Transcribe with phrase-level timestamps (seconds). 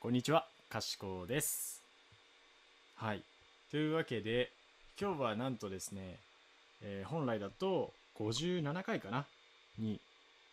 [0.00, 1.82] こんにちは、かしこです。
[2.94, 3.22] はい。
[3.72, 4.52] というわけで、
[4.98, 6.20] 今日はなんとですね、
[6.80, 9.26] えー、本来だと57回かな
[9.76, 10.00] に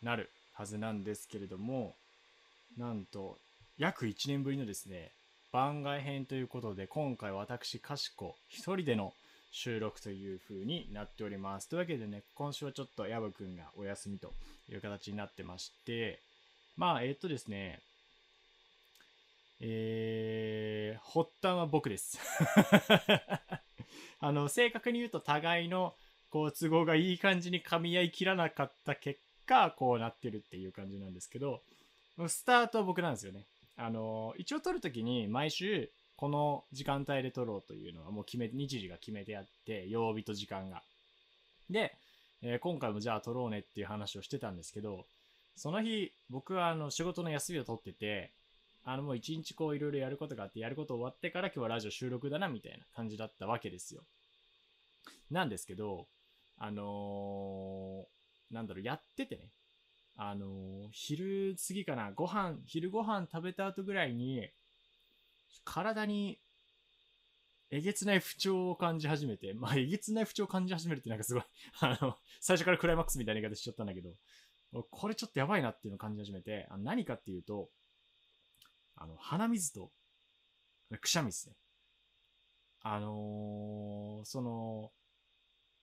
[0.02, 1.94] なるはずなんですけれども、
[2.76, 3.38] なんと、
[3.78, 5.12] 約1年ぶりのですね、
[5.52, 9.14] 番外編ということで、今回私、かしこ一人での
[9.52, 11.70] 収録という風になっております。
[11.70, 14.34] というわけでね、今週はちょっとヤブくんがお休みと
[14.72, 16.20] いう形になってまして、
[16.78, 17.80] まあ、えー、っとですね、
[19.60, 22.20] えー、発端は僕です。
[24.20, 25.96] あの、正確に言うと互いの、
[26.30, 31.62] こう、都合がいい感じに噛み合いきらなかった結果、こうなってるっていう感じなんですけど、
[32.28, 33.46] スタートは僕なんですよね。
[33.78, 40.82] あの、一応撮るときに毎週、この時間帯で撮ろうというのはもう決め、日時が決めてあって、曜日と時間が。
[41.70, 41.96] で、
[42.42, 45.06] えー、今回もじゃあ撮ろうねっていう話をしてたんですけど、
[45.56, 48.32] その日、僕はあの仕事の休みを取ってて、
[48.88, 54.04] あのもう一日こういろいろやることがあって、やること終わってから今日はラジオ収録だなみたいな感じだったわけですよ。
[55.32, 56.08] なんですけど、
[56.58, 59.50] あのー、なんだろう、やっててね、
[60.16, 64.48] あのー、昼過ぎかな、ご飯、昼ご飯食べた後ぐらいに、
[65.64, 66.40] 体に
[67.72, 71.44] えげつない不調を感じ始めて、まあ、えげつない不調を感じ始めるってなんかすごい
[71.82, 74.16] あの、最初からクライマックスみたいな言い方しちゃったんだけど、
[74.92, 77.70] これちょっとやばいなっていうのを感じ始めて、あ何かっていうと、
[78.96, 79.92] あの、鼻水と、
[81.00, 81.56] くしゃみですね。
[82.82, 84.92] あのー、その、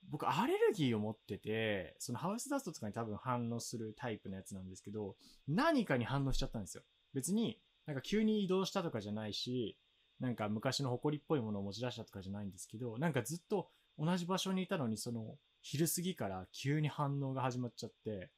[0.09, 5.15] 僕、アレルギーを持ってて、そのハウスダストとかに多分反応するタイプのやつなんですけど、
[5.47, 6.83] 何かに反応しちゃったんですよ。
[7.13, 9.77] 別に、なんか急に移動したとかじゃないし、
[10.19, 18.29] なんか昔の埃っぽいものを持ち出したとかじゃないんですけど、なんかずっと同じ場所にいたのに、その、昼過ぎから急に反応が始まっちゃって、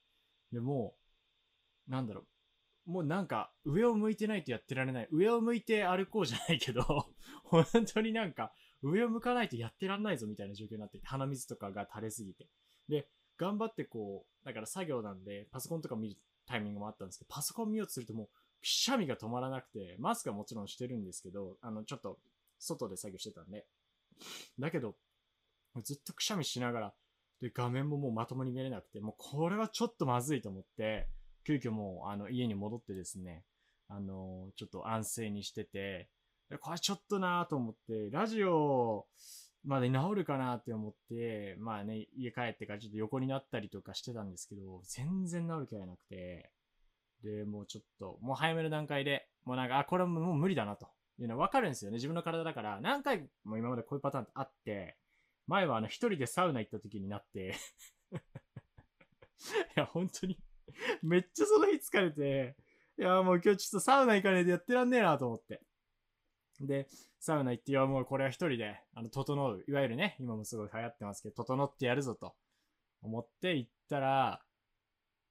[0.51, 0.95] でも、
[1.87, 2.27] なんだろう、
[2.85, 5.07] もうなんか、上を向いてないとやってられない。
[5.11, 6.83] 上を向いて歩こうじゃないけど、
[7.43, 12.47] 本当になんか、上を向かないとやってらんないぞみたいな状況になって、鼻水とかが垂れすぎて。
[12.87, 18.29] で、頑張ってこう、だから作業なんで、パソコンとか見るタイミングもあったんですけど、パソコン見ようとするともう、
[18.61, 22.19] くしゃみが止まらなくて、マスクはもちろんしてるんですけど、あの、ちょっと、
[22.59, 23.65] 外で作業してたんで。
[24.59, 24.95] だけど、
[25.83, 26.93] ずっとくしゃみしながら、
[27.41, 31.07] で、画面ももうまともに見れなくて、もうこれはちょっとまずいと思って、
[31.45, 33.43] 急遽もう、あの、家に戻ってですね、
[33.87, 36.09] あの、ちょっと安静にしてて、
[36.61, 39.07] これちょっとなぁと思って、ラジオ
[39.63, 46.51] まで治るかなって思って、まあね、家帰ってからちょっと横になったりとかしてたんですけど、全然治る気がなくて、
[47.23, 50.87] で、もうちょっと、もう早めの段階で、もうなんか、あ、これはもう無理だなと
[51.19, 51.95] いうのはわかるんですよね。
[51.95, 54.97] 自分の体だから、何回も今までこういうパターンってあって、
[55.47, 57.55] 前はあの一人でサウナ行った時になって
[58.13, 58.17] い
[59.75, 60.39] や、本当に
[61.03, 62.55] めっちゃその日疲れて、
[62.97, 65.61] いや、もう今日ちょっとサウナ行かねえでやってらんねえなと思って。
[66.61, 66.87] で、
[67.19, 69.63] サウナ行って、いや、もうこれは一人で、あの、整う。
[69.67, 72.35] いわゆるね、今もすごい流行ってますけど、整ってやるぞと
[73.01, 74.41] 思って行ったら、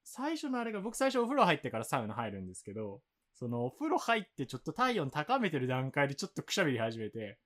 [0.02, 3.00] 最初のあれが、僕最初お風呂入ってからサウナ入るんですけど、
[3.32, 7.38] そのお風呂入ってちょっと体温高めてる段階でちょっとくしゃみり始めて、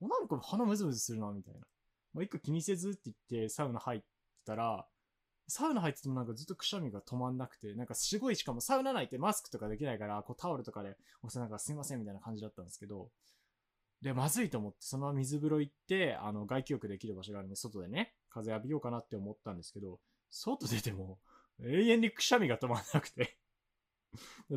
[0.00, 1.60] なんか鼻ムズムズするな、みたいな。
[2.12, 3.00] もう一個気にせずって
[3.30, 4.00] 言ってサウナ入っ
[4.46, 4.86] たら、
[5.46, 13.10] サウナ入っててもなんかずっとくしゃみが止まんなくて、なんかすごいしかもサウナ内ってマスクとかできないから、こうタオルとかで押せなんかすいませんみたいな感じだったんですけど、
[14.00, 19.98] で、まずいと思って、そのまま水風呂行って、あの、外気浴できる場所があるんで、外でね、風浴びようかなって思ったんですけど、
[20.30, 21.18] 外出ても、
[21.62, 23.38] 永遠にくしゃみが止まんなくて。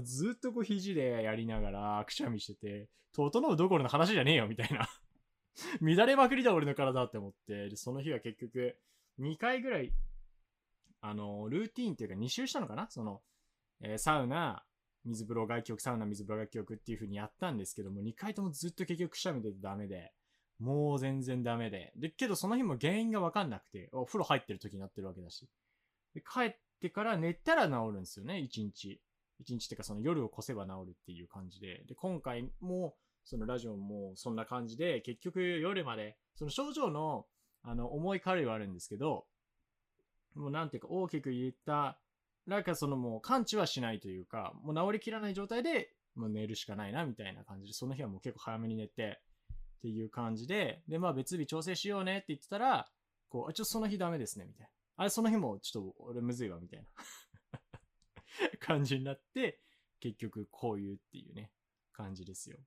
[0.03, 4.89] ずっとこう肘でやりながらくしゃみしてて、整うどころの話じゃねえよ、みたいな。
[5.81, 8.77] 乱れまくりだ、俺の体って思って、で、その日は結局、
[9.19, 9.91] 2回ぐらい
[11.01, 12.87] あの、ルーティーンっていうか2周したのかな？
[12.89, 13.21] その、
[13.81, 14.63] えー、サウナ、
[15.05, 20.11] 水風呂外気浴、サウナ水風呂外気浴っていう風にやったんですけども、2回ともずっと結局くしゃみ出てダメで、
[20.59, 21.93] もう全然ダメで。
[21.95, 25.47] で、けどその日も原因がわかんなくて、お風呂入ってる時になってるわけだし。
[26.13, 29.01] で、帰ってから寝たら治るんですよね、1日。
[29.39, 31.83] 1日っていうかその夜を越せば治るっていう感じで。
[31.87, 37.27] で、今回も、そのラジオもそんな感じで、結局夜まで、その症状の、
[37.61, 39.27] あの、重い軽いはあるんですけど、
[40.37, 41.99] もうなんていうか大きく言った
[42.47, 49.19] なんかそのもう完治はしないというか、もう治りきらない状態で、もう寝るしかないなみたいな感じで、その日はもう結構早めに寝て、
[49.77, 52.87] っていう感じで、で、まあ別日調整しようねって言ってたら、
[53.29, 54.69] こう、あ、ちょっとその日ダメですね、みたいな。
[54.95, 56.87] あれ、その日もちょっと俺むずいわ、みたいな
[58.59, 59.59] 感じになって、
[59.99, 61.51] 結局こういうっていうね、
[61.91, 62.57] 感じですよ。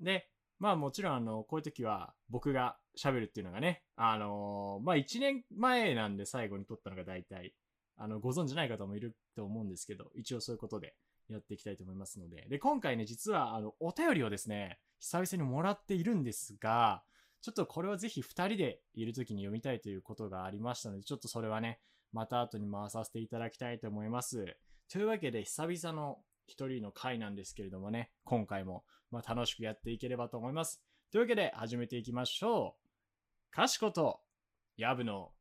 [0.00, 0.28] で、
[0.62, 7.52] まあもちろんあの、こういう時は僕が喋るっていうのがね、あのー、まあ1年前なんで最後に撮ったのが大体、
[7.96, 10.94] あの、ご存知ない方もいると思うんですけど、一応そういうことで
[11.28, 12.46] やっていきたいと思いますので。
[12.48, 17.02] で、今回ね、実は、あの、お便りをですね、久々にもらっているんですが、
[17.40, 21.80] ちょっとこれはぜひ二人でいる時に読みたいということがありましたので、ちょっとそれはね、
[22.12, 24.56] また後に回させていただきたいと思います。
[24.88, 26.18] というわけで、久々の
[26.52, 30.82] 一人の回なんですけれどもね、今回も、まあ、楽しくやっていければと思います。
[31.10, 33.50] というわけで、始めていきましょう。
[33.50, 34.20] かしこと、
[34.76, 35.32] やぶの、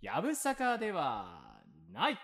[0.00, 1.62] やぶさかでは
[1.92, 2.18] ない。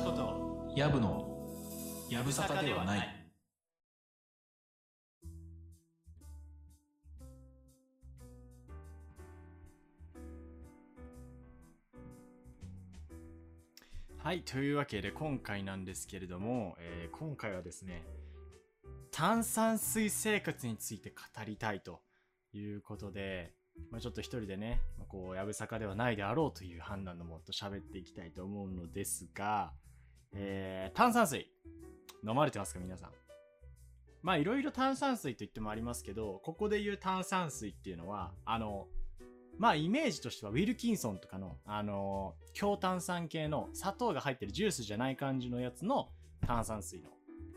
[0.00, 1.28] かしことやぶの
[2.08, 3.16] やぶさかではない。
[14.22, 18.02] はい、というわけで今回なんですけれども、えー今回はですね、
[19.10, 22.00] 炭酸水生活について語りたいと
[22.52, 23.52] いうことで、
[23.90, 29.72] まあ、ちょっと一人でね、まあこう、やぶさかではないであろうという判断のもっと喋っていきたいと思うのですが、
[30.34, 31.50] えー炭酸水、
[32.26, 33.10] 飲まれてますか皆さん？
[34.22, 38.88] まあいろいろ炭酸水と言ってもありますけど、ここで言う炭酸水っていうのは、あの、
[39.56, 46.08] まあイメージとしてはウィルキンソンとかの、あの強炭酸系の砂糖が入ってるジュースじゃない感じのやつの
[46.46, 47.10] 炭酸水の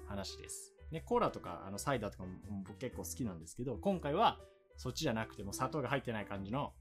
[0.08, 0.74] 話です。
[0.92, 2.30] ね、コーラとかあのサイダーとかも
[2.68, 4.40] 僕結構好きなんですけど、今回は
[4.78, 6.74] そっちじゃなくても砂糖が入ってない感じの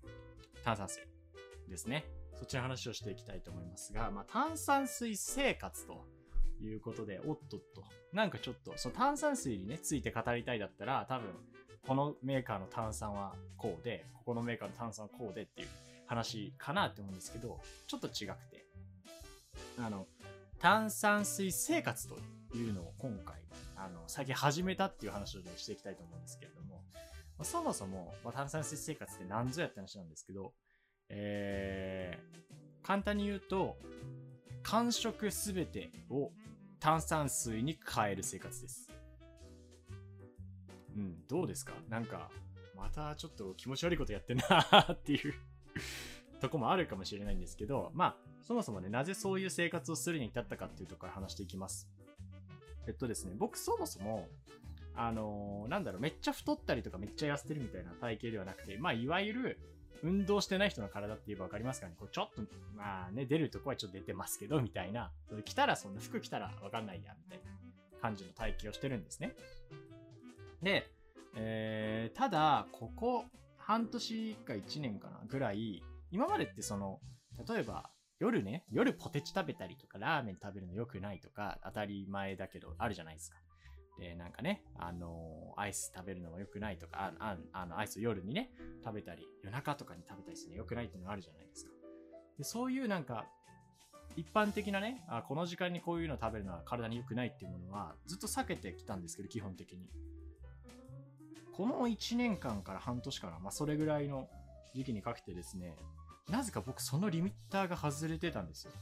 [0.65, 1.03] 炭酸水
[1.69, 2.05] ですね。
[2.43, 6.05] そっちの話をしていきたいと思いますが、まあ炭酸水生活と
[6.61, 7.85] いうことで、おっとっと。
[8.13, 11.29] なんかちょっと、その炭酸水にね、ついて語りたいだったら、多分、
[11.87, 15.69] このメーカーの炭酸はこうで、ここのメーカーの炭酸はこうでっていう
[16.09, 18.67] 話かなって思うんですけど、ちょっと違くて。
[19.79, 20.09] あの、
[20.59, 22.17] 炭酸水生活と
[22.57, 23.37] いうのを今回、
[23.77, 26.83] あの、最近始めたっていう話をしていきたいと思うんですけれども、
[27.39, 30.53] まあそもそも、まあ、炭酸水生活って何ぞやって話なんですけど、
[31.15, 33.77] えー、簡単に言うと、
[34.63, 36.31] 間食すべてを
[36.81, 38.91] 炭酸水に変える生活です。
[40.97, 41.75] うん、どうですか？
[41.89, 42.31] なんか、
[42.77, 44.45] またちょっと気持ち悪いことやってんな
[44.93, 45.35] っていう
[46.41, 51.89] とこもあるかもしれないんですけど、まあ、そもそもね、なぜそういう生活をするに至ったかっていうところから話していきます。
[52.87, 54.29] えっとですね、僕そもそも、
[54.95, 59.59] あのーなんだろう、めっちゃ太ったりとかめっちゃ痩せてるみたいな体型ではなくて、まあ、いわゆる、
[60.03, 61.95] 運動してない人の体って言えばわかりますかね？
[61.99, 62.43] こうちょっと、
[62.75, 65.13] まあね、出るとこはちょっと出てますけど、みたいな。
[65.45, 67.45] 着たらそんな服着たらわかんないや、みたいな
[68.01, 69.35] 感じの体型をしてるんですね。
[70.63, 70.91] で、
[71.37, 73.25] えーただ、ここ
[73.57, 77.01] 半年か1年かなぐらい、今までってその、
[77.49, 83.39] 例えば、夜ね、夜ポテチ食べたりとか、ラーメン食べるの良くないとか、当たり前だけど、あるじゃないですか。
[83.99, 88.51] で、なんかね、あのーアイス食べるのも良くないとか、ああの、アイス夜にね、
[88.85, 91.71] 食べたり、夜中とかに食べたりするの良くないっていうのがあるじゃないですか。
[92.39, 93.27] で、そういうなんか、
[94.17, 99.89] 一般的なね、あこの時間にこういうの食べるのは体に良くないっていうものは、ずっと避けてきたんですけど、基本的に。
[101.53, 104.29] この1年間から半年から、まあ、それぐらいの
[104.75, 105.77] 時期にかけてですね、
[106.31, 108.73] なぜか僕そのリミッターが外れてたんですよ。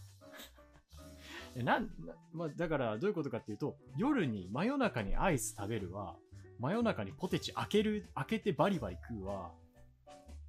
[1.57, 1.91] なん、
[2.33, 6.17] まあ、だからどういうことかっていうと、夜に真夜中にアイス食べるは、
[6.59, 9.51] 真夜中にポテチ開ける、開けてバリバリ食うは、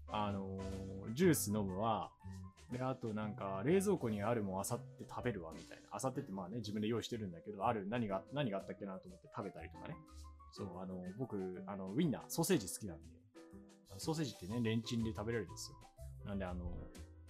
[0.10, 2.10] あのージュース飲むは、
[2.72, 5.89] で、あとなんか、冷蔵庫にあるもんあさって食べるわ、みたいな。
[5.91, 9.96] あさってってまあね、自分で用意してるんだけど、ある、何が、何があったっけなと思って食べたりとかね。
[10.53, 13.03] そう、あの、僕、あの、ウィンナー、ソーセージ好きなんで、
[13.98, 15.77] ソーセージってね、レンチンで食べられるんですよ。
[16.25, 16.72] なんで、あの、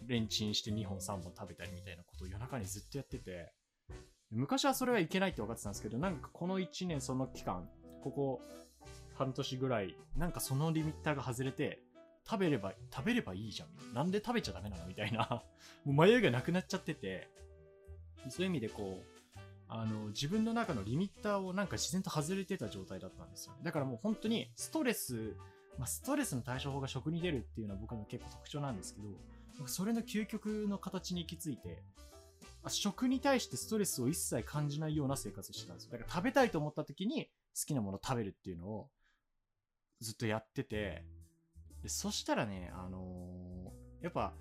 [0.05, 3.51] レンチンして2本3本食べたりみたいなことを夜中にずっとやってて、
[4.31, 7.67] 昔はそれはいけないって分かってたんですけど、なんかこの1年その期間、
[8.01, 8.41] ここ
[9.15, 11.83] 半年ぐらい、なんかそのリミッターが外れて、
[12.29, 13.93] 食べれば、食べればいいじゃん。
[13.93, 15.43] なんで食べちゃダメなのみたいな。
[15.85, 17.29] もう迷いがなくなっちゃってて、
[18.29, 23.59] そういう意味でこう、あの、自分の中のリミッターをなんか自然と外れてた状態だったんですよね。
[23.63, 25.35] だからもう本当にストレス、
[25.77, 31.83] まあ、ストレスの対処法が食に出るっていうのは僕の結構特徴なんですけど、それの究極の形に行き着いて、
[32.69, 35.91] 食に対してストレスを一切感じないような生活をしてたんですよ。
[35.91, 37.25] だから食べたいと思った時に
[37.57, 38.89] 好きなものを食べるっていうのを
[39.99, 41.03] ずっとやってて、
[41.81, 44.33] でそしたらね、あのーやっぱ、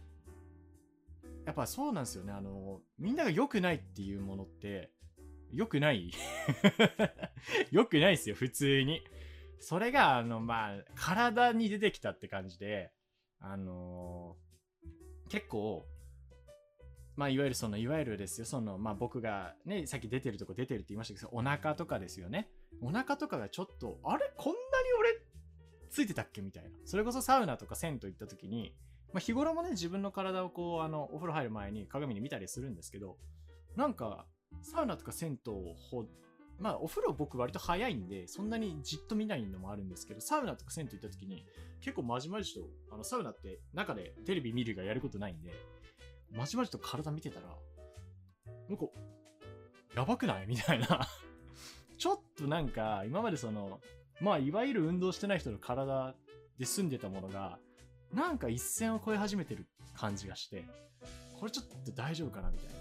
[1.45, 2.33] やっぱそうなんですよね。
[2.33, 4.91] あのーみんなが良くないっていうものって、
[5.53, 6.13] 良くない
[7.73, 9.03] 良くないですよ、普通に。
[9.59, 12.93] それが、あの、まあ、体に出てきたって感じで、
[13.39, 15.87] あのー結構、
[17.21, 22.49] まあ、いわゆるその、いわゆるですよ、その、まあ僕がね、さっき出てるとこ出てるって言いましたけど、お腹とかですよね。
[22.81, 24.33] お腹とかがちょっと、あれ？
[24.39, 24.59] こんなに
[24.99, 25.11] 俺、
[25.91, 26.41] ついてたっけ？
[26.41, 26.71] みたいな。
[26.87, 28.75] それこそサウナとか銭湯行った時に、
[29.13, 33.19] まあ日頃もね、自分の体をこう、あの、お風呂入る前に鏡に見たりするんですけど、
[33.77, 34.25] なんか、
[34.63, 35.53] サウナとか銭湯
[35.91, 36.07] ほ
[36.59, 41.45] まあ、お風呂僕割と早いんで、そんなにじっと見ないのもあるんですけど、サウナとか銭湯行った時に、
[41.83, 45.53] 結構まじまじと、あの、サウナって中でテレビ見るがやることないんで、
[46.33, 47.47] まじまじと体見てたら、
[48.69, 48.87] なんか、
[49.95, 50.47] やばくない？
[50.49, 51.07] みたいな。
[51.99, 53.81] ちょっとなんか、今までその、
[54.21, 56.15] まあ、いわゆる運動してない人の体
[56.59, 57.59] で住んでたものが、
[58.13, 60.65] なんか一線を越え始めてる感じがして、
[61.39, 62.75] これちょっと大丈夫かなみたい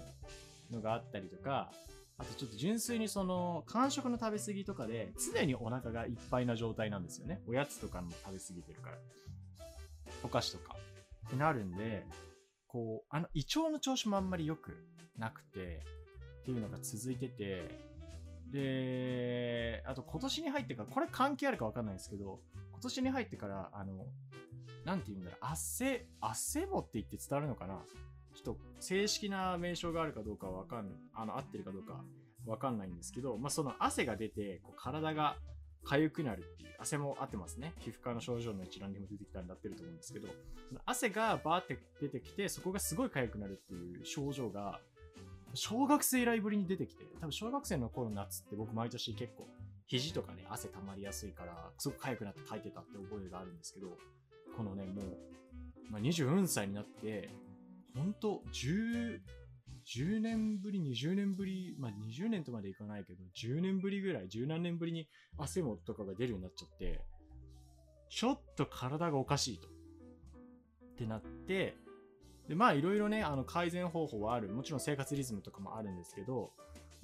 [0.70, 1.72] なのがあったりとか、
[2.18, 7.42] あとちょっと純粋にその、間食の食べ過ぎとかで、常にお腹がいっぱいな状態なんですよね。
[7.46, 8.98] おやつとかも食べ過ぎてるから。
[10.22, 10.76] お菓子とか。
[11.26, 12.04] ってなるんで、
[12.72, 14.76] こう、あの、胃腸の調子もあんまり良く
[15.18, 15.82] なくて、
[16.42, 17.68] っていうのが続いてて、
[18.52, 22.40] で、あと今年に入ってから、これ関係あるかわかんないですけど、
[22.72, 24.06] 今年に入ってから、あの、
[24.84, 27.82] なんて言うんだろう、汗、汗もって言って伝わるのかな？
[28.34, 32.04] ちょっと正式な名称があるかどうかはわかん、あの、合ってるかどうか
[32.46, 35.36] わかんないんですけど、まあ、その汗が出て、こう体が
[35.86, 37.74] 痒くなるっていう、汗も合ってますね。
[37.78, 40.28] 皮膚科の症状の一覧にも出てきたんだってると思うんですけど、
[40.68, 44.80] その汗がバーって出てきて、そこがすごい痒くなるっていう症状が、
[45.54, 49.48] 小学生以来ぶりに出てきて、多分小学生の頃の夏って僕毎年結構、
[49.86, 53.98] 肘とかね、汗溜まりやすいから、すごく痒くなって書いてたって覚えがあるんですけど、
[54.56, 55.04] このね、もう、
[55.90, 57.30] まあ、24歳になって、
[57.96, 59.20] ほんと、10、
[59.96, 67.00] 10年ぶり、20年ぶり、まあ、20年とまでいかないけど、10年ぶりぐらい、10何年ぶりに汗もとかが出るようになっちゃって、
[68.08, 69.68] ちょっと体がおかしいと。
[69.68, 69.70] っ
[70.96, 71.76] てなって、
[72.48, 74.48] で、まあ、いろいろね、あの、改善方法はある。
[74.48, 76.52] もちろん生活リズムとかもあるんですけど、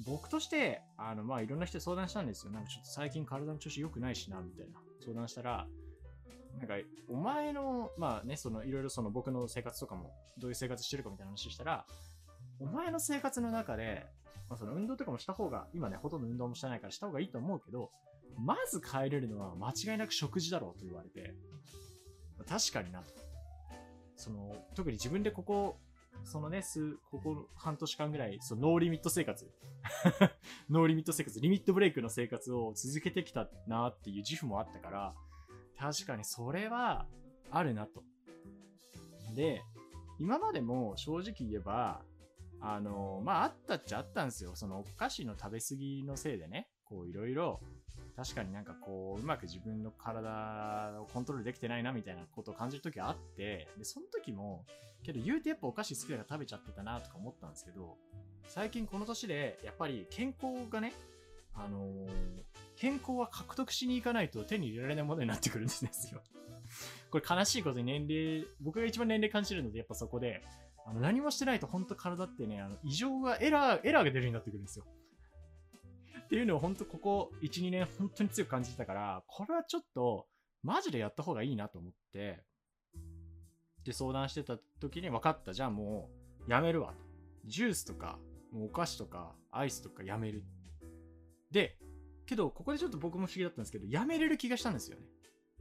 [0.04, 2.52] 僕として、あの、まあ、いろんな人に相談したんですよ。
[2.52, 4.80] なんかちょっと最近体の調子良くないしな、みたいな。
[5.00, 5.66] 相談したら、
[6.58, 6.74] なんか、
[7.08, 11.86] お前の、まあね、その、いろいろその僕の生活とかも、どういう生活してるかみたいな話したら、
[12.60, 14.06] お前の生活の中で、
[14.48, 17.90] まあ、その運動とかもした方が、今ね、ほとんど運動もしてないからした方がいいと思うけど、
[18.38, 21.34] まず変えれるのは間違いなく食事だろうと言われて、
[22.48, 23.06] 確かになと。
[24.16, 25.78] その、特に自分でここ、
[26.24, 29.50] そのね、数、ここ半年間ぐらい、そのノーリミット生活、
[30.70, 35.14] ノーリミット生活、リミットブレイクの生活を続けてきたなっていう自負もあったから、
[35.78, 37.06] 確かにそれは
[37.50, 38.02] あるなと。
[39.34, 39.62] で、
[40.18, 42.02] 今までも正直言えば、
[42.60, 44.52] あの、まあ、あったっちゃあったんですよ。
[44.54, 47.60] そのお菓子の食べ過ぎのせいでね、こういろいろ、
[48.16, 54.64] 確かになんかこう、うまく自分の体をコントロールできてないなみたいなことを感じる時はあって、で、その時も、
[55.02, 57.96] けど言うてやっぱお菓子好きだから食べちゃってたなとか思ったんですけど、
[58.48, 60.92] 最近この年で、やっぱり健康がね、
[61.54, 62.06] あのー
[62.76, 66.20] 健康は獲得しに行かないと手に入れられないものになってくるんですよ。
[67.10, 70.42] これ悲しいことに年齢、僕が一番年齢感じるので、やっぱそこで、
[70.88, 74.86] あの何もしてないと本当体ってね、あの異常が、エラー、エラーが出るようになってくるんですよ。
[76.24, 80.26] っていうのを本当ここ1、2年本当に強く感じてたから、これはちょっと
[80.62, 82.44] マジでやった方がいいなと思って、
[83.84, 85.52] で相談してた時に分かった。
[85.52, 86.08] じゃあも
[86.46, 86.94] うやめるわ。
[87.44, 88.18] ジュースとか、
[88.52, 90.44] もうお菓子とか、アイスとかやめる。
[91.50, 91.78] で、
[92.26, 95.04] けど、ここでちょっと僕も不思議だったんですけど、やめれる気がしたんですよね。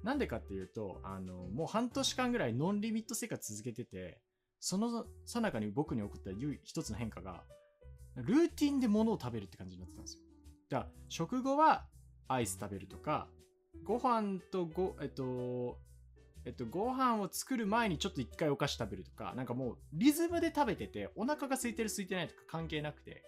[0.04, 4.20] なんでかっていうと、あの、もう半年間ぐらいノンリミット生活続けてて、
[4.60, 7.44] そのさなかに僕に起こった唯一つの変化が、
[8.16, 10.22] ルーティンで物を食べるって感じになってたんですよ。
[10.70, 11.86] だから、食後は
[12.28, 13.28] アイス食べるとか、
[13.84, 15.78] ご飯とご、えっと、
[16.46, 23.24] えっと、ご飯を作る前にちょっと一回お菓子食べるとか、なんかもうリズムで食べてて、お腹が空いてる空いてないとか関係なくて、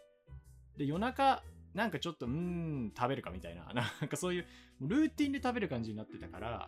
[0.78, 1.44] で、夜中、
[1.74, 4.46] なんかちょっと、うん、食べるかみたいな、 なんかそういう、
[4.82, 6.68] ルーティンで食べる感じになってたから、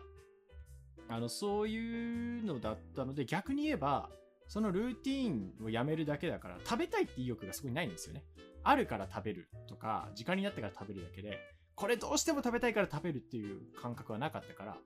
[1.08, 4.10] あの、そういうのだったので、逆に言えば、
[4.50, 8.24] そのルーティーンをやめるだけだから、食べたいって意欲がすごいないんですよね。
[8.64, 11.38] あるから食べるとか、時間になってから食べるだけで、
[11.76, 14.76] これどうしても食べたいから食べるっていう感覚はなかったから、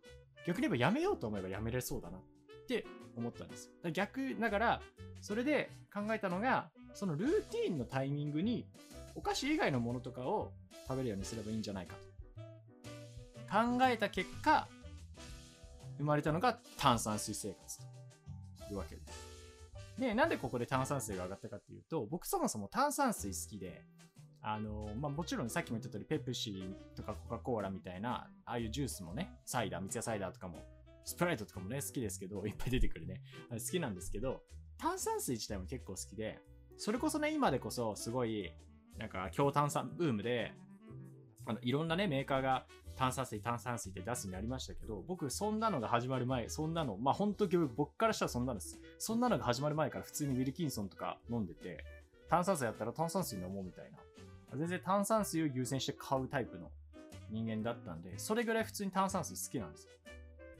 [0.46, 2.20] 逆に言えばやめようと思えばやめれそうだなっ
[2.68, 2.84] て
[3.16, 3.70] 思ったんです。
[3.90, 4.82] 逆、だから、
[5.22, 8.66] それで考えたのが、そのルーティーンのタイミングに、
[9.14, 10.52] お菓子以外のものとかを
[10.86, 12.14] 食べるようにすればいいんじゃないかと。
[13.50, 14.68] 考えた結果、
[15.96, 17.84] 生まれたのが炭酸水生活と
[18.70, 19.23] いうわけです。
[19.98, 23.84] で、なんでここで炭酸水が上がったかっていうと、僕そもそも炭酸水好きで、
[24.46, 30.58] あのまあ、もちろんさっきも言った通りペプシーとかコカ・コーラみたいなああいうジュースもねサイダー三ツ矢サイダーとかも
[31.06, 33.22] スプライトとかもね好きですけどいっぱい出てくるね。
[33.50, 34.42] 好きなんですけど
[34.76, 36.40] 炭酸水自体も結構好きで
[36.76, 38.52] それこそね今でこそすごい
[38.98, 40.52] なんか強炭酸ブームで
[41.46, 51.84] あのいろんなねメーカーが炭酸水炭酸水って出すになりましたけど僕そんなのが始まる前そんなのまあ本当に僕からしたらそんなのですそんなのが始まる前から普通にウィルキンソンとか飲んでて
[52.28, 53.98] 炭酸水やったら炭酸水飲もうみたいな
[54.56, 56.70] 全然炭酸水を優先して買うタイプの
[57.30, 59.90] 人間だったんで、それぐらい普通に炭酸水好きなんですよ。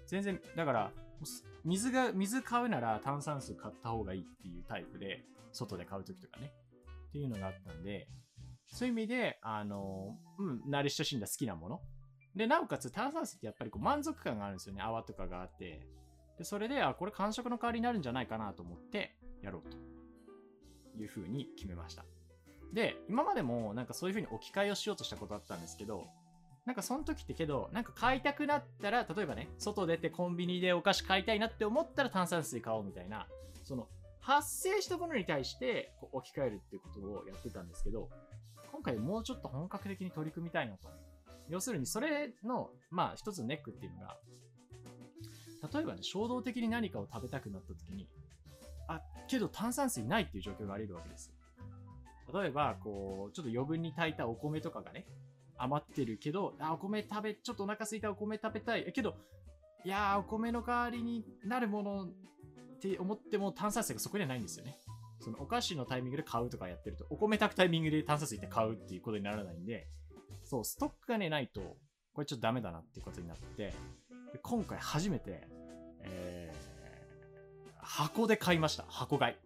[0.06, 0.90] 全然、だから、
[1.64, 6.52] 水が、水買うなら炭酸水買った方がいいっていうタイプで、外で買うときとかね。
[7.08, 8.08] っていうのがあったんで、
[8.66, 11.80] そういう意味で、あの、うん、慣れ親しんだ好きなもの。
[12.36, 14.82] で、なおかつ炭酸水ってやっぱりこう満足感があるんですよね。
[14.82, 15.86] 泡とかがあって。
[16.38, 19.76] で、それで、あ、これ感触の代わりになるんじゃないかなと思ってやろうと
[20.98, 22.04] いうふうに決めました。
[22.72, 26.08] で、今までもなんかそういう風に置き換えをしようとしたことあったんですけど、
[26.66, 33.28] なんかその時ってけど、なんか買いたくなったら、例えばね、外出てコンビニでお菓子買いたいなって思ったら炭酸水買おうみたいな、
[33.62, 33.86] その、
[34.20, 38.08] 発生したものに対してこう置き換えるっていうことをやってたんですけど、
[38.72, 40.88] 今回もうちょっと本格的に取り組みたいなと。
[41.48, 44.16] 要するに、それの、まあ、一つのネックっていうのが、
[45.72, 48.08] 例えばね、衝動的に何かを食べたくなった時に、
[48.88, 51.32] あ、けど炭酸水ないっていう状況があり得るわけです。
[52.32, 55.06] 例えば、こう、ちょっと余分に炊いたお米とかがね、
[55.56, 58.92] 余ってるけど、あ、お米食べ、ちょっとお腹空いたお米食べたい。
[58.92, 59.14] けど、
[59.84, 62.08] いやー、お米の代わりになるものっ
[62.80, 64.78] て思っても炭酸水がそこにはないんですよね。
[65.20, 69.86] そのお菓子のタイミングで買うとかやってると、お米炊くタイミングで炭酸水って買うっていうことにならないんで、
[70.44, 71.60] そう、ストックがね、ないと、
[72.12, 73.72] これちょっとダメだなっていうことになって、
[74.32, 75.48] で今回初めて、
[76.02, 78.84] えー、箱で買いました。
[78.88, 79.36] 箱買い。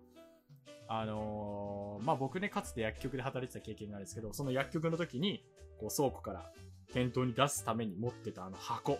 [0.90, 5.44] あのー、まあ、僕ね、かつて薬局で働いてた経験があるんですけど、その薬局の時に、
[5.78, 6.50] こう、倉庫から
[6.92, 8.98] 店頭に出すために持ってたあの箱。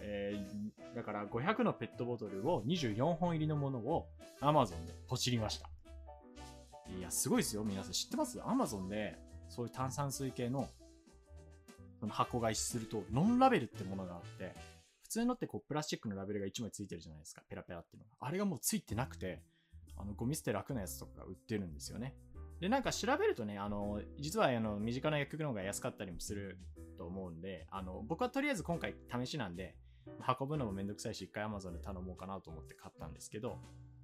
[0.00, 4.06] えー、だから500のペットボトルを24本入りのものを
[4.42, 5.70] Amazon でポチりました。
[6.98, 7.64] いや、すごいですよ。
[7.64, 9.16] 皆さん知ってます ?Amazon で
[9.48, 10.68] そういう炭酸水系の
[12.04, 14.54] その箱買いすると、ノンラベルってものがあって、
[15.02, 17.42] 普通のってこうプラスチックのラベルが1枚ついてるじゃないですか。
[17.48, 18.16] ペラペラっていうのが。
[18.20, 19.42] あれがもうついてなくて、
[19.96, 22.14] あの、ゴミ捨て楽なやつとかが売ってるんですよね。
[22.60, 26.58] で、なんか調べるとね、あの、実はあの、身近な薬局の方が安かったりもする
[26.98, 29.76] と思うんで、あの、僕はとりあえず今回試しなんで、
[30.38, 33.58] 運ぶのもめんどくさいし、一回 Amazon で頼もうかなと思って買ったんですけど、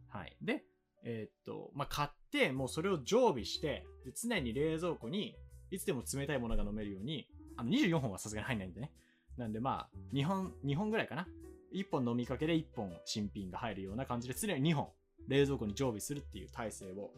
[0.09, 0.35] はい。
[0.41, 0.65] で、
[1.05, 5.37] えー、っと、まあ、買って、もうそれを常備して、で常に冷蔵庫に、
[5.71, 7.29] いつでも冷たいものが飲めるように、
[7.61, 8.91] あの、24本はさすがに入んないんでね。
[9.37, 11.29] なんでまあ、2本、2本ぐらいかな。
[11.73, 14.89] 1本飲みかけで1本新品が入るような感じで、常に2本
[15.29, 17.13] 冷蔵庫に常備するっていう体制を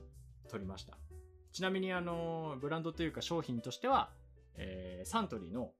[0.49, 0.99] 取りました。
[1.53, 4.11] ちなみにあの、ブランドというか商品としては、
[4.57, 5.73] えー、サントリーの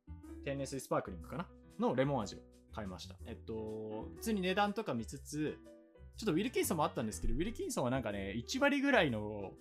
[0.45, 1.47] 天然水スパークリングかな？
[1.79, 2.39] のレモン味を
[2.73, 3.17] 買いました。
[3.27, 5.59] えっと、普通に値段とか見つつ、
[6.17, 9.53] ちょっとウィルキンソンもあったんですけど、ウィルキンソンはなんかね、1割ぐらいの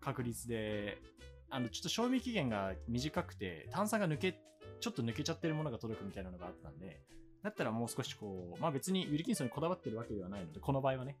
[0.00, 0.98] 確率で、
[1.50, 4.40] あの、ちょっと賞味期限が短くて、炭酸が抜け、
[4.80, 7.00] ちょっと抜けちゃってるものが届くみたいなのがあったんで、
[7.42, 11.16] だったらもう少しこう、まあ別にウィルキンソンにこだわってるわけではないので、この場合はね、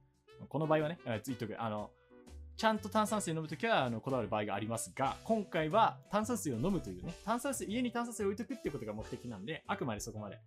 [0.48, 1.60] この場合はね、言っとく。
[1.60, 1.90] あの、
[2.56, 10.38] ちゃんと炭酸水を飲むときはあのこだわる場合がありますが、今回は炭酸水を飲むというね、炭酸水、家に炭酸水を置いとくっていうことが目的なんで、あくまでそこまで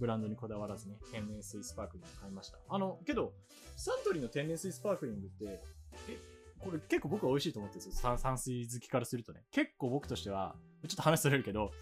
[0.00, 2.58] ブランドにこだわらずね、天然水スパークリングを買いました。
[2.68, 3.32] あの、けど、
[3.76, 5.62] サントリーの天然水スパークリングって、
[6.08, 6.18] え、
[6.62, 8.02] これ結構僕は美味しいと思ってるんですよ。
[8.02, 9.42] 炭酸水好きからするとね。
[9.50, 10.54] 結構僕としては、
[10.86, 11.72] ちょっと話それるけど、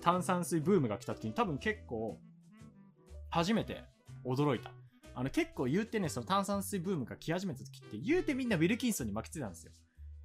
[0.00, 2.18] 炭酸水ブームが来た時に多分結構、
[3.30, 3.84] 初めて
[4.24, 4.72] 驚いた。
[5.14, 9.72] あの結構言うてね、その炭酸水ブームが来始めた時って言うてみんなウィルキンソンに負けてたんですよ。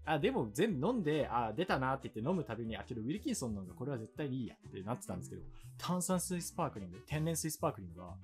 [0.03, 5.43] あ、でも全部飲んで、あ、出たなって言って飲むたびに、あ、けどウィルキンソンの方がこれは絶対にいいやってなってたんですけど、
[5.77, 8.15] 炭酸水スパークリング、天然水スパークリングは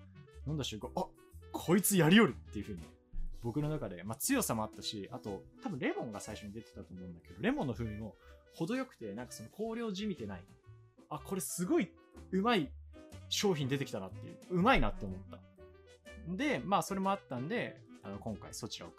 [0.48, 1.06] 飲んだ瞬間、あ、
[1.52, 2.82] こいつやりよるっていう風に、
[3.48, 8.16] 僕の中で、まあ強さもあったし、あと、多分レモンが最初に出てたと思うんだけど、レモンの風味も
[8.54, 10.44] 程よくて、なんかその香料じみてない。
[11.10, 11.90] あ、これすごい
[12.34, 12.70] うまい
[13.30, 15.40] 商品出てきたなっていう、うまいなって思った。
[16.36, 18.90] で、まあそれもあったんで、あの今回そちらを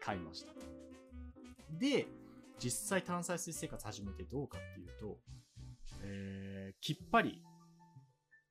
[0.00, 0.52] 買いました。
[1.80, 2.06] で、
[2.60, 5.18] 実際炭酸水生活始めてどうかっていうと、
[6.04, 7.42] えー、きっぱり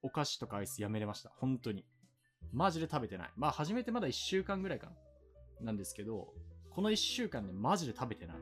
[0.02, 1.32] お菓子とかアイスやめれました。
[1.38, 1.86] 本当に。
[2.52, 3.32] マジで食べてない。
[3.38, 4.94] まあ始めてまだ1週間ぐらいかな。
[5.62, 6.34] なんですけど、
[6.70, 8.38] この1週間でマジで食べてない。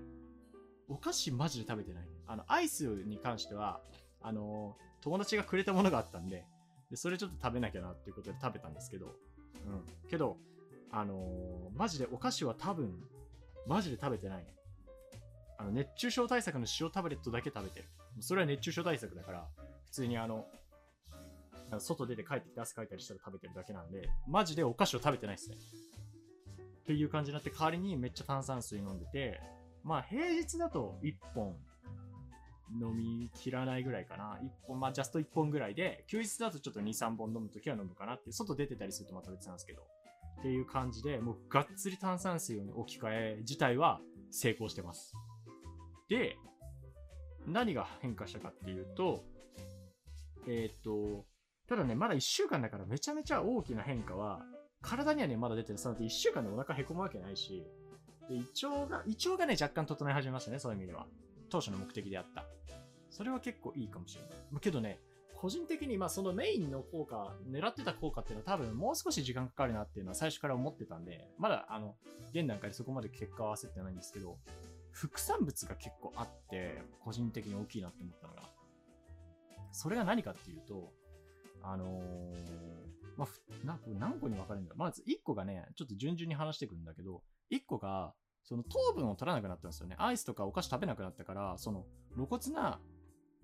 [0.89, 2.03] お菓子マジで食べてない。
[2.27, 3.81] あの、アイスに関しては、
[4.21, 6.45] あの、友達がくれたものがあったんで、
[6.89, 9.07] でそれちょっと食べなきゃなっていうことで食べたんですけど、
[9.65, 10.09] うん。
[10.09, 10.37] けど、
[10.91, 12.93] あのー、マジでお菓子は多分、
[13.67, 14.45] マジで食べてない。
[15.57, 17.85] あの熱中症対策の塩タブレットだけ食べてる。
[18.19, 19.47] それは熱中症対策だから、
[19.85, 20.45] 普通に、あの
[21.79, 25.57] 外出て帰ってきて汗かいたりしたら食べてるだけなんで、マジでお菓子を食べてないですね。
[26.83, 29.39] っていう感じになって、代わりにめっちゃ炭酸水飲んでて、
[29.83, 31.55] まあ平日だと1本
[32.81, 34.37] 飲み切らないぐらいかな。
[34.41, 39.83] 1本、まあジャスト1本ぐらいで、休日だとちょっと2、3本飲むときは飲むかなって、外出てたりするとまた別なんですけど、
[40.39, 45.13] っていう感じで、もうがっつり炭酸水を置き換え自体は成功してます。
[46.09, 46.37] で、
[47.47, 49.23] 何が変化したかっていうと、
[50.47, 51.25] えーっと、
[51.67, 54.45] ただね、まだ1週間だからめちゃめちゃ大きな変化は、
[54.83, 55.79] 体にはね、まだ出てる。
[55.79, 57.65] その1週間でお腹へこむわけないし、
[58.29, 61.07] で、胃腸が、胃腸がね、若干整い始めましたね、そういう意味では。
[61.49, 62.45] 当初の目的であった。
[63.09, 64.59] それは結構いいかもしれない。
[64.59, 64.99] けどね、
[65.35, 71.95] 個人的に、まあそのメインの効果、狙ってた効果っていうのは多分もう少し時間かかるなっていうのは最初から思ってたんで、まだあの、
[72.33, 74.37] 現段階でそこまで結果を合わせてないんですけど、
[74.91, 78.43] 副産物が結構あって、個人的に大きいなって思ったのが、
[79.71, 80.91] それが何かっていうと、
[81.61, 83.27] あのーまあ、
[83.63, 87.21] 何個に分かれるんだまず1個がね、ちょっと順々に話していくんだけど、
[87.51, 89.95] 1個が、その糖分を取らなくなったんですよね。
[89.97, 92.79] アイスとかお菓子食べなくなったから、その露骨な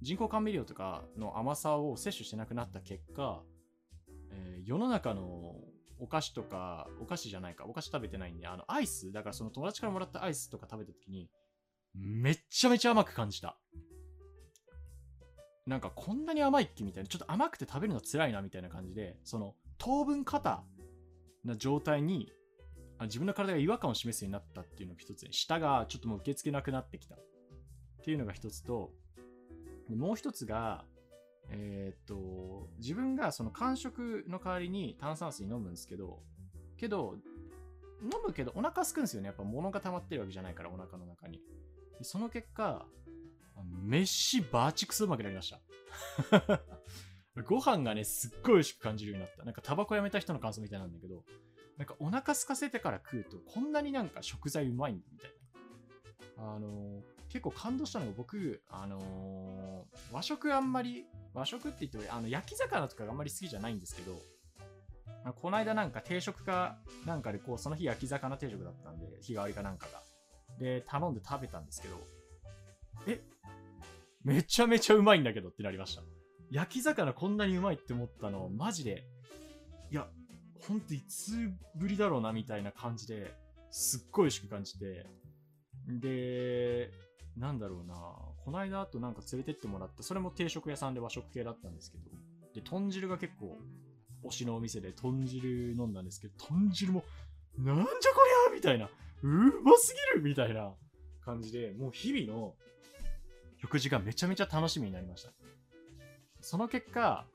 [0.02, 3.42] 人工甘味料とかの甘さを摂取してなくなった結果、
[4.32, 5.56] えー世の中の
[6.00, 11.30] お菓子とか、お菓子じゃないか、お菓子食べてないんで、あの、アイス、だからその友達からもらったアイスとか食べた時に、
[11.94, 13.58] めっちゃめちゃ甘く感じた。
[15.70, 20.64] なんかこんなに甘いっけみたいな、ちょっと甘くて食べるの辛いなみたいな感じで、その糖分過多
[21.46, 22.32] な状態に
[22.98, 27.20] あ自分の体が違和感を示すようになったっていうのが一つね、舌がちょっともう受け付けなくなってきたっ
[28.04, 28.92] ていうのが一つと、
[29.88, 30.86] でもう一つが、
[31.50, 36.20] えーっと、自分がその間食の代わりに炭酸水飲むんですけど、
[36.78, 37.16] けど、
[38.02, 39.28] 飲むけどお腹すくんですよね。
[39.28, 41.40] やっぱ物が溜まってるわけじゃないから、お腹の中に。
[42.02, 42.86] その結果、
[43.64, 46.62] 飯バーチクソうまくなりました。
[47.44, 49.44] ご飯がね、すっごい美味しく感じるようになった。
[49.44, 51.24] なんかタバコやめた人の感想みたいなんだけど、
[51.78, 55.32] なんかお腹空かせてから食うと、こんなになんか食材うまいみたい
[56.38, 56.54] な。
[56.56, 64.20] あのー結構感動したのが僕、あのー和食あんまり、和食って言ってもあの焼き魚とかがあんまり好きじゃないんですけど、
[65.42, 70.02] この間なんか定食かなんかでこう、その日焼き魚定食だったんで、日替わりかなんかが。
[70.58, 71.96] で、頼んで食べたんですけど、
[73.08, 73.22] え
[74.24, 76.04] めちゃめちゃうまいんだけどってなりました。
[76.52, 79.06] 焼き魚こんなにうまいって思ったの、マジで、
[79.92, 80.08] いや、
[80.68, 81.32] ほんといつ
[81.76, 83.34] ぶりだろうなみたいな感じで
[83.72, 85.06] すっごい美味しく感じて、
[85.88, 86.92] で、
[87.38, 87.96] なんだろうな、
[88.44, 92.04] この間あとなんか連れてってもらった、それも定食屋さんで和食系だったんですけど、
[92.54, 93.58] で、豚汁が結構
[94.26, 97.04] 推しのお店で豚汁飲んだんですけど、豚汁も、
[97.58, 97.90] なんじゃこ
[98.50, 98.90] りゃみたいな、
[99.22, 99.28] う
[99.64, 100.74] ますぎるみたいな
[101.24, 102.56] 感じで、もう日々の
[103.62, 105.32] 食事がめちゃめちゃ楽しみになりました。
[106.42, 107.26] その結果、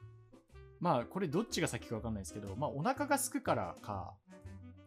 [0.80, 4.14] まあこれどっちが先かわかんないですけど、まあお腹が空くからか、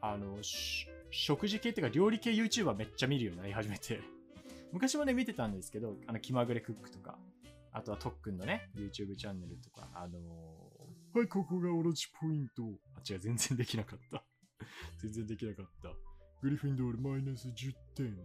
[0.02, 4.02] あの、し食事系っていうか料理系 YouTuber めっちゃ見るようになり始めて、
[4.73, 7.17] 昔もね見てたんですけど、あの気まぐれクックとか、
[7.71, 10.67] あとは特訓のね、YouTube チャンネルとか、あのー
[11.17, 12.63] はい、ここがオロチポイント。
[12.95, 14.23] あ、違う、全然できなかった。
[15.02, 15.91] 全然できなかった。
[16.41, 18.15] グリフィンドールマイナス10点。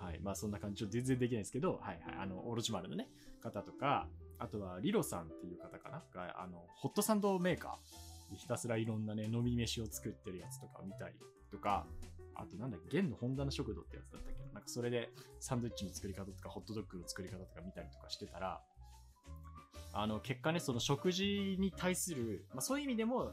[0.00, 0.20] はい。
[0.20, 0.78] まあそんな感じ。
[0.78, 2.16] ちょっと全然できないですけど、はいはい。
[2.22, 3.08] あの、オロチマルのね、
[3.42, 4.08] 方とか、
[4.38, 6.02] あとはリロさんっていう方かな？
[6.14, 11.14] が、あの、ホットサンドメーカーひたすらいろんなね、飲み飯を作ってるやつとか見たり
[11.50, 11.86] とか、
[12.34, 14.54] あとなんだっけ、現の本棚食堂ってやつだったっけな？
[14.54, 15.10] なんかそれで
[15.40, 18.60] サンドイッチの作り方とか、ホットドッグの作り方とか見たりとかしてたら、
[19.92, 23.32] あの、結果ね、その食事に対する、まあそういう意味でも、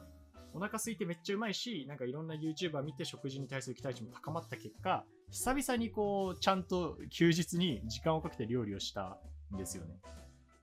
[0.53, 9.20] お腹空いてめっちゃうまいし、なんかいろんな YouTuber 見て食事に対する期待値も高まった結果、久々にこう、ちゃんと休日に時間をかけて料理をした
[9.54, 10.00] んですよね。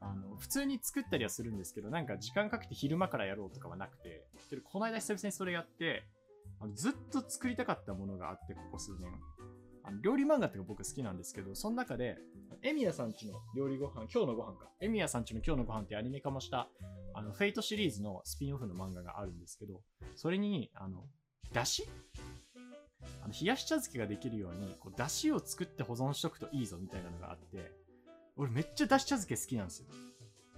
[0.00, 6.05] あの、普通に作ったりはするんですけど、なんか時間かけて昼間からやろうとかはなくて、けどこの間久々にそれやって、
[6.61, 9.11] あのずっと作りたかったものがあって、ここ数年。
[9.87, 12.16] あの料理漫画っていうか僕好きなんですけど、その中で、
[12.62, 14.70] エミヤさんちの料理ご飯、今日のご飯か。
[14.81, 16.68] エミヤさんちの今日のご飯ってアニメ化もした、
[17.12, 19.83] あの、フェイトシリーズのスピンオフの漫画があるんですけど、
[20.16, 21.05] それに、あの、
[21.53, 21.87] だし
[23.22, 27.72] あの冷やし茶漬けができるように、こう、だしを作って保存しとくといいぞみたいなのがあって、
[28.36, 29.86] 俺めっちゃだし茶漬け好きなんですよ。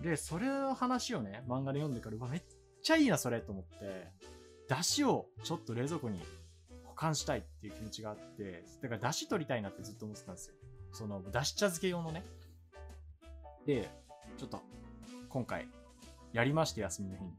[0.00, 2.42] で、それの話をね、漫画で読んでから、うわ、めっ
[2.82, 4.12] ちゃいいな、それと思って、
[4.68, 6.20] だしをちょっと冷蔵庫に
[6.84, 10.54] 保管したいっていう気持ちがあって、だからだし取りたいなってずっと思ってたんですよ。
[10.92, 12.24] その、だし茶漬け用のね。
[13.66, 13.88] で、
[14.38, 14.60] ちょっと、
[15.28, 15.68] 今回、
[16.32, 17.32] やりまして、休みの日に。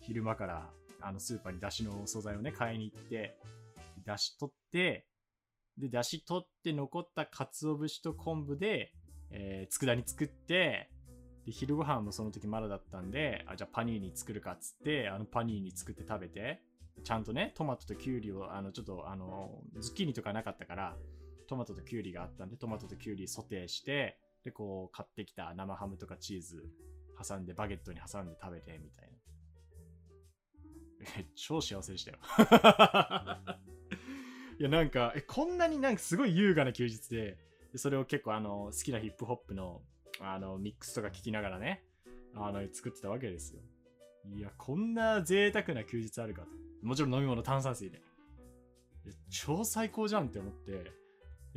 [0.00, 3.38] 昼間から、あの、スーパーにだしの素材をね、買いに行って、
[4.10, 5.06] だし取って、
[5.78, 8.92] で、出汁取って残った鰹節と昆布で、
[9.30, 10.90] えー、佃煮作って、
[11.46, 16.60] で、昼ご飯もその時まだだったんで、あ、じゃあパニーニ作るかっつって、あのパニーニ作って食べて、
[17.04, 20.96] ちゃんとね、トマトとキュウリを、あの、ちょっと、あの、ズッキーニとかなかったから、
[21.48, 26.68] トマトとキュウリがあったんで、トマトとキュウリソテーして、で、こう、買ってきた生ハムとかチーズ
[27.26, 29.16] 挟んで、バゲットに挟んで食べて、みたいな。
[31.18, 32.18] え、超幸せでしたよ。
[34.60, 37.38] いや、なんか、え、こんなになんかすごい優雅な休日で、
[37.72, 39.80] でそれを結構あの、好きなヒップホップの、
[40.20, 41.82] あの、ミックスとか聞きながらね、
[42.36, 43.62] あの、作ってたわけですよ。
[44.36, 46.48] いや、こんな贅沢な休日あるかと。
[46.82, 48.02] もちろん飲み物炭酸水で。
[49.30, 50.92] 超最高じゃんって思って、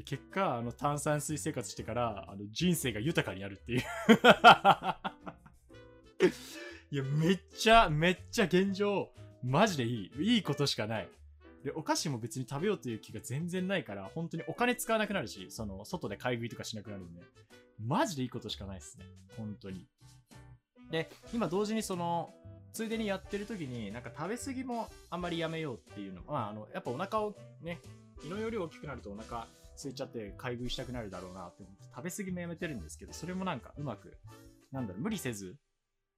[0.06, 3.82] 結果、あの、炭酸水生活してから、あの、人生が豊かになるっていう。
[6.90, 9.10] いや、めっちゃ、めっちゃ現状、
[9.44, 10.36] マジでいい。
[10.36, 11.10] いいことしかない。
[11.64, 17.22] で、お菓子も別に食べようという気が全然ないから、本当にお金使わなくなるし、その、外で買い食いとかしなくなるんで、
[17.80, 19.06] マジでいいことしかないですね。
[19.38, 19.88] 本当に。
[20.92, 22.34] で、今同時にその、
[22.74, 26.22] ついでにやってる時に、なんか食べ過ぎもあんまりやめようっていうの。
[26.24, 27.80] まあ、あの、やっぱお腹をね、
[28.26, 34.18] 胃の容量大きくなるとお腹空いちゃって買い食いしたくなるだろうなって思って、食べ過ぎもやめてるんですけど、それもなんかうまく、
[34.72, 35.56] なんだろう、無理せず、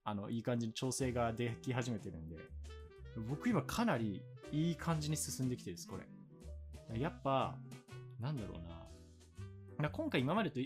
[0.03, 2.38] あの、いい感じに調整ができ始めてるんで、
[3.29, 6.99] 僕今かなりいい感じに進んできてるです、これ。
[6.99, 7.55] やっぱ、
[8.19, 9.89] なんだろうな。
[9.89, 10.60] 今回今までと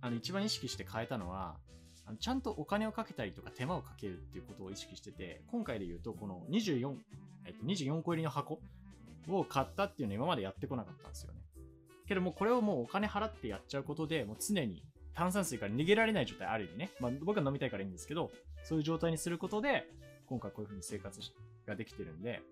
[0.00, 1.56] あの一番意識して変えたのは、
[2.06, 6.94] あのちゃんとお金をかけたりとか手間をかけるっていうことを意識してて、今回で言うと、この24、
[7.46, 8.60] えっと、24個入りの箱
[9.28, 11.40] を買ったっていうのを今までやってこなかったんですよね。
[12.06, 14.82] けどもこれをもうお金払ってやっちゃうことで、もう常に
[15.14, 16.90] 炭酸水から逃げられない状態ある意味ね。
[17.00, 18.30] まあ僕は飲みたいからいいんですけど、
[18.64, 19.86] そういう状態にすることで、
[20.26, 21.20] 今回こういう風に生活
[21.66, 22.42] ができてるんで、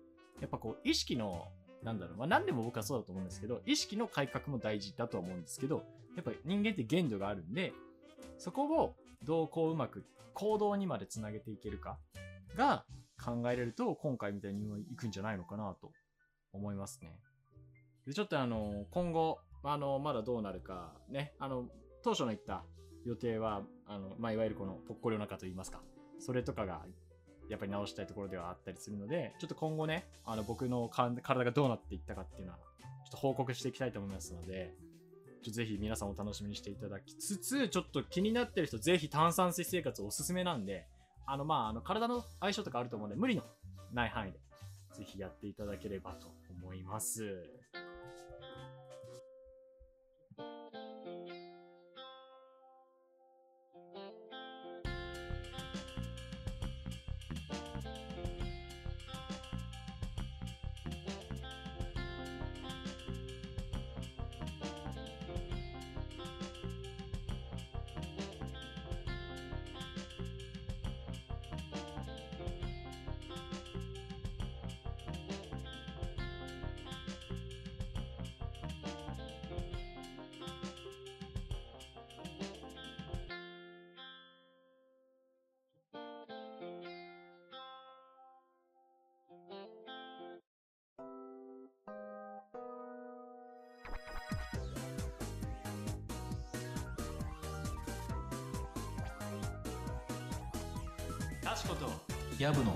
[0.43, 1.47] やっぱこう意識の、
[1.83, 5.85] なんだろう、まあ何でも僕はそうだと思うんですけど、意識の改革も大事だとは思うんですけど、
[6.17, 7.71] やっぱり人間って限度があるんで、
[8.37, 10.03] そこをどうこううまく
[10.33, 11.97] 行動にまでつなげていけるか
[12.57, 12.83] が
[13.23, 15.93] 考えれると、今回みたいにいくんじゃないのかなと
[16.51, 17.17] 思いますね。
[18.05, 21.69] で、ちょっとあの、今後、あの、まだどうなるか、ね、あの、
[22.03, 22.65] 当初の言った
[23.05, 25.81] 予定は、あの、まあ、いわゆるこのぽっこりお腹といいますか、
[26.19, 26.85] それとかが、
[27.53, 34.73] やっぱり直したいところではあったりするので、ちょっと今後ね、あの、僕の体がどうなっていったかっていうのは、ちょっと報告していきたいと思いますので、
[35.43, 40.87] ちょっとぜひ皆さんお楽しみにしていただきつつ、ちょっと気になってる人、ぜひ炭酸水生活おすすめなんで、
[41.27, 43.43] あの、まあ、あの、体の相性とかあると思うんで、無理の
[43.91, 44.39] ない範囲で、
[44.95, 47.62] ぜひやっていただければと思います。
[102.43, 102.75] やぶの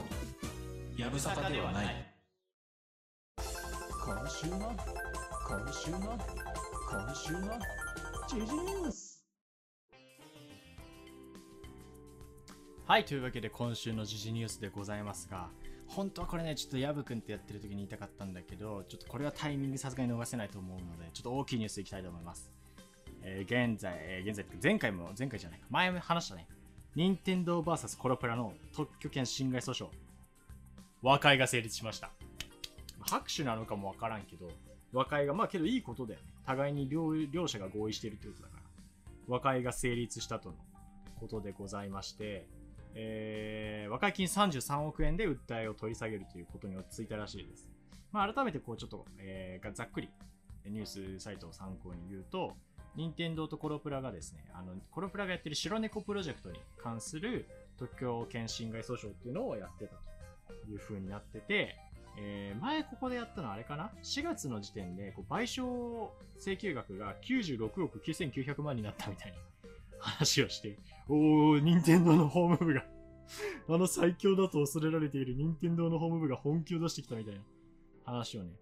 [0.95, 1.95] やぶさかではない。
[3.37, 4.55] 今週の
[5.45, 5.97] 今週の
[6.89, 7.41] 今週の
[8.29, 9.25] ジジニュース
[12.85, 15.49] はい、というわけで今週の時事ニュースでございますが、
[15.85, 22.49] 本当はこれね、ちょっとヤブくんってやってる時に言いたかったんだけど、ちょっとこれはタイミングさすがに逃せないと思うので、ちょっと大きいニュースいきたいと思います。
[23.21, 26.47] えー現在、えー現在、前回も、前回じゃないか、前も話したね、
[26.97, 29.87] 任天堂 VS コロプラの特許権侵害訴訟、
[31.03, 32.09] 和解が成立しました。
[33.01, 34.49] 拍手なのかもわからんけど、
[34.91, 36.25] 和解が、まあけどいいことだよね。
[36.47, 38.63] 互いに両両者が合意しているってことだから、
[39.27, 40.55] 和解が成立したとの
[41.19, 42.47] ことでございまして、
[42.95, 47.69] えー和解金33億円で訴えを取り下げるということに落ち着いたらしいです。
[48.11, 50.09] まあ、改めてこうちょっと、えーざっくり
[50.65, 52.55] ニュースサイトを参考に言うと、
[52.97, 57.45] 任天堂とコロプラがですね、あのコロプラがやってる白猫プロジェクトに関する
[57.77, 59.95] 特許権侵害訴訟っていうのをやってた
[60.51, 61.75] という風になってて、
[62.19, 69.37] えー前ここでやったのはあれかな ?4 月の時点でこう賠償請求額が96億9900万になったみたいな
[70.01, 72.83] 話をして、おー、任天堂のホーム部が
[73.69, 77.41] あの最強だと恐れられている任天堂のホーム部が本気を出してきたみたいな
[78.05, 78.53] 話をね、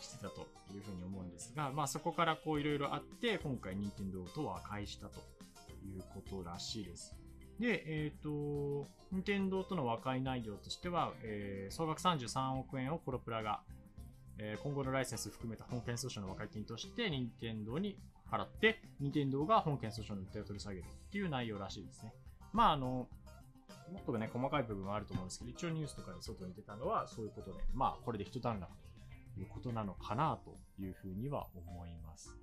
[0.00, 5.20] してたというふうに思うんですが、まあそこからこういろいろあって、今回任天堂と和解したと
[5.84, 7.14] いうことらしいです。
[7.58, 13.60] で、えっ、と、任天堂との和解内容としては、えー総額33億円をコロプラが、
[14.38, 17.98] えー今後のライセンス含めた本件訴訟の和解金として任天堂に
[18.30, 22.14] 払って、任天堂が本件訴訟の訴えを取り下げるっていう内容らしいですね。
[22.52, 23.08] まああの、
[23.92, 28.70] もっとね、細かい部分はあると思うんですけど、一応ニュースとかで外に出たのはそういうことで、まあこれで一段落
[29.38, 32.36] いうことなのかなというふうには思います。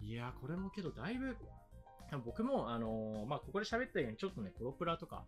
[0.00, 1.36] いや、これもけどだいぶ、
[2.24, 5.24] 僕も、あのーまあ、ここで喋ったように、ちょっとね、プロプラとか、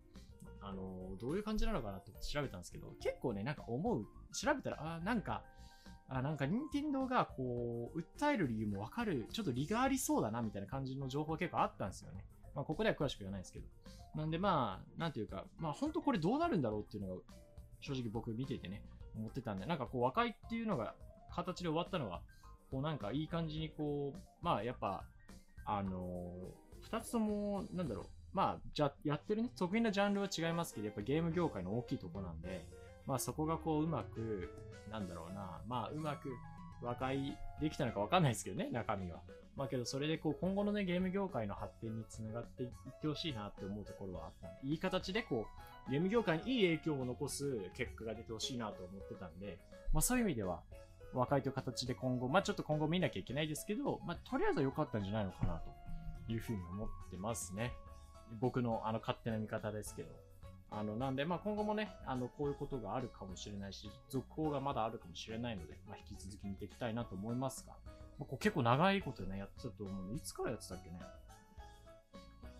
[0.60, 5.42] あのーどういう感じなのかなって調べたんですけど、結構ね、なんか思う、調べたら、あなんか、
[6.08, 12.24] あなんか、任天堂が、こう、訴える理由もわかる、ちょっと理がありそうだな、みたいな感じの情報結構あったんですよね。
[12.54, 13.66] まあ、ここでは詳しく言わないですけど。
[14.14, 17.22] なんで、まあ、なんていうか、まあ、本当これどうなるんだろうっていうのが、
[17.80, 18.82] 正直僕見ててね、
[19.18, 20.94] 思ってたんで、なんかこう、和解っていうのが、
[21.30, 22.22] 形で終わったのは、
[22.70, 25.04] こう、なんかいい感じに、こう、まあ、やっぱ、
[25.66, 32.64] あのー二つとも、なんだろう、まあ、じゃ、やってるね、得意なジャンルは違いますけど、やっぱゲーム業界の大きいとこなんで、
[33.06, 34.48] まあそこがこう、うまく、
[34.90, 36.30] なんだろうな、まあ、うまく
[36.82, 39.20] 和解できたのかわかんないですけどね、中身は。
[39.58, 42.68] まあけど、それでこう、今後のね、ゲーム業界の発展につながっていっ
[43.02, 45.46] てほしいなって思うところはあったんで、いい形でこ
[45.88, 49.58] う、ゲーム業界にいい影響を残す結果が出てほしいなと思ってたんで、
[49.92, 50.60] まあそういう意味では、
[51.12, 55.60] 和解という形で今後、まあちょっと今後見なきゃいけないですけど、まあとりあえずは良かったんじゃないのかな
[56.26, 57.72] というふうに思ってますね。
[58.40, 60.08] 僕のあの勝手な見方ですけど。
[60.70, 67.72] あの、なんで、まあ今後もね、あの、こういうことがあるかもしれないし、続報がまだあるかもしれないので、まあ引き続き見ていきたいなと思いますが、
[68.18, 70.98] まあ、こう結構長いことね、やってたと思うんで、いつからやってたっけね？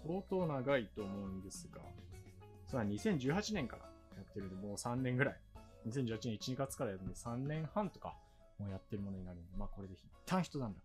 [0.06, 1.80] 相当長いと思うんですが、
[2.66, 3.82] そうだ、2018年から
[4.16, 5.40] やってるんで、もう3年ぐらい。
[5.88, 8.14] 2018年1、2月からやるんで、3年半とか、
[8.58, 10.80] もうやってるものになるんで、まあこれで一旦一段落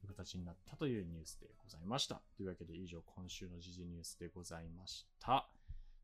[0.00, 2.20] という形になったというニュースでございました。
[2.36, 5.48] というわけで以上、今週の時事ニュースでございました。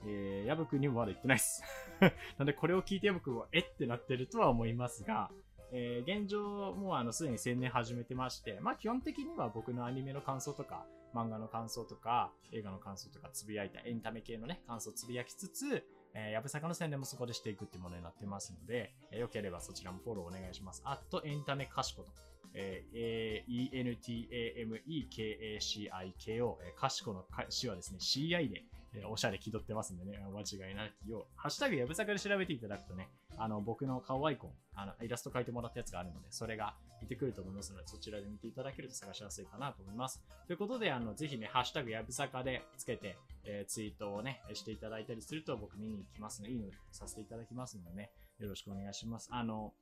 [0.07, 1.63] えー、やぶくんにもまだ言ってないです。
[2.39, 5.31] なんで、これを聞いてやぶくんは、えってなってるとは思いますが、
[5.73, 20.83] えー現状、もうあの、すでに宣伝始めてまして、まあ基本的には僕のアニメの感想とか、漫画の感想とか、映画の感想とかつぶやいたエンタメ系のね、感想をつぶやきつつ、えー、やぶさかの宣伝もそこでしていくっていうものになってますので、えーよければそちらもフォローお願いします。
[20.85, 22.13] あと、エンタメかしこと。
[22.55, 31.25] えー、E-N-T-A-M-E-K-A-C-I-K-O、えー、かしこのかしはですね、CI で、えーおしゃれ気取ってますんでね、お間違いなきよう。
[31.37, 40.23] ハッシュタグやぶさかで調べていただくとね、あの、僕の顔アイコン、あの、イラスト描いてもらったやつがあるので、それが出てくると思いますので、そちらで見ていただけると探しやすいかなと思います。
[40.47, 49.29] ということで、あの、ぜひね、ハッシュタグやぶさかでつけて、えーツイートをね、していただいたりすると僕見に行きますので、いいのさせていただきますのでね、よろしくお願いします。
[49.31, 49.75] あの、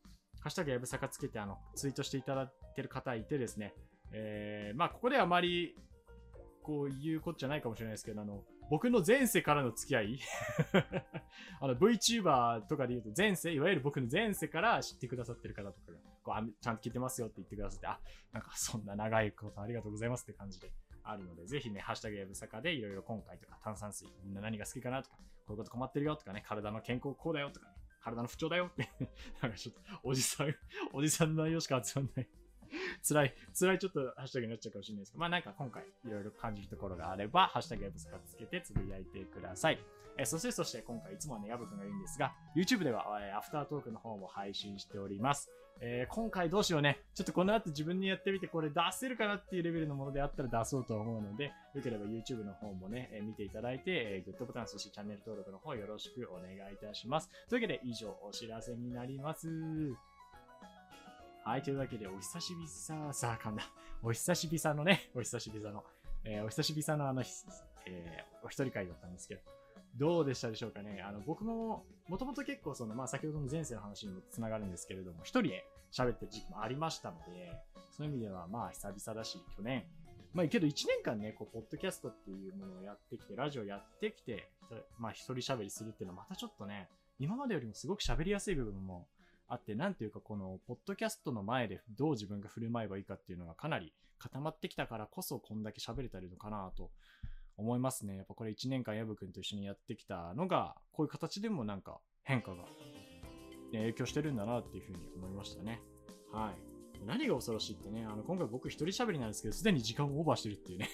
[0.46, 3.74] ハッシュタグやぶさかつけて、あの、ツイートしていただいてる方いてですね、
[4.12, 5.74] えーまあ、ここであまり、
[6.62, 10.20] こう言うことじゃないかもしれないですけど、あの、僕の前世からの付き合い。
[11.60, 20.70] あの、VTuber とかで言うと前世、いわゆる僕の前世から知ってくださってる方とかが、こうあちゃんと聞いてますよって言ってくださって、あ、なんかそんな長いことありがとうございますって感じで
[21.02, 27.75] あるので、ぜひね、ハッシュタグやぶさかでいろいろ今回とか炭酸水、みんな何が好きかなとか、こういうこと困ってるよとかね、体の健康こうだよとかね、
[28.06, 28.88] 体の不調だよって、
[29.42, 30.54] なんかちょっと、おじさん、
[30.92, 32.28] おじさんの内容しか集まんない。
[33.02, 39.78] 辛い、辛いちょっとハッシュタグになっちゃうかもしれないですけど、まあなんか今回いろいろ感じるところがあれば、ハッシュタグやぶつかつけてつぶやいてください。
[40.18, 45.50] えそしてそして今回いつもはね、やぶくんが言うんですが、YouTube では、えアフタートークの方も配信しております。
[45.82, 47.02] えー今回どうしようね。
[47.14, 57.28] ちょっとこの後自分にやってみてこれ出せるかなっていうレベルのものであったら出そうと思うので、よければ YouTube の方もね、えー見ていただいて、えーグッドボタン、そしてチャンネル登録の方よろしくお願いいたします。
[57.50, 59.48] というわけで以上お知らせになります。
[61.44, 63.62] はい、というわけで、お久しぶりさ、さあ、噛んだ。
[64.02, 65.84] お久しぶりさのね、お久しぶりさの、
[66.24, 67.22] えーお久しぶりさのあの、
[67.86, 69.40] えーお一人会だったんですけど、
[69.98, 71.02] どうでしたでしょうかね。
[71.02, 77.52] あの、僕も、もともと結構その、まあ、先ほどの前世の話にもつながるんですけれども、一人で喋ってる時期もありましたので、
[77.96, 79.84] そういう意味では、まあ、久々だし、去年、
[80.34, 84.50] まあ、けど1年間ね、こう、ポッドキャストっていうものをやってきて、ラジオやってきて、
[84.98, 86.88] まあ、一人喋りするっていうのは、またちょっとね、
[87.18, 89.06] 今までよりもすごく喋りやすい部分も
[89.48, 96.90] あって、なんていうか、この、ポッドキャストの前でどう自分が振る舞えばいいかっていうのがかなり固まってきたからこそ、こんだけ喋れたりのかなと
[97.56, 98.16] 思いますね。
[98.16, 102.64] やっぱこれ1年間ヤブ君と一緒にやってきたのが、こういう形でもなんか変化が、ね、
[103.72, 105.80] 影響してるんだなっていうふうに思いましたね。
[106.32, 106.76] はい。
[107.06, 110.88] 何が恐ろしいってね、あの、今回僕一人喋りなんですけど、すでに時間をオーバーしてるっていうね。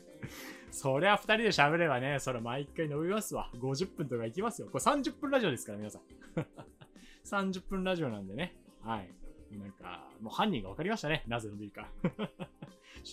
[0.70, 3.50] そりゃ二人で喋ればね、それ毎回伸びますわ。
[3.54, 4.68] 50分とかいきますよ。
[4.70, 6.02] これ30分ラジオですから、皆さん。
[7.24, 8.56] 30分ラジオなんでね。
[8.82, 9.10] はい。
[9.52, 11.24] なんか、もう犯人が分かりましたね。
[11.26, 11.88] なぜ伸びるか。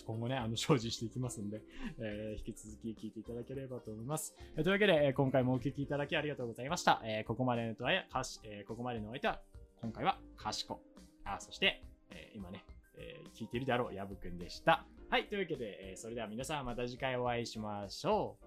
[0.05, 1.61] 今後ね、あの、精進していきますんで、
[1.99, 4.35] えー引き続き聞いていただければと思います。
[4.55, 7.01] えーというわけで、えー今回もお聞きいただきありがとうございました。
[7.03, 9.39] えここまでのとは、かし、えここまでのお相手は、
[9.81, 10.81] 今回は、かしこ。
[11.25, 12.63] あ、そして、え今ね、
[12.97, 14.85] え聞いてるであろう、やぶくんでした。
[15.09, 18.45] はい、というわけで、えそれでは皆さんまた次回お会いしましょう。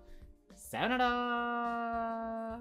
[0.59, 2.59] さよなら